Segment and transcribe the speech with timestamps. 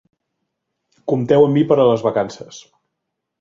[1.13, 2.63] Compteu amb mi per a les vacances.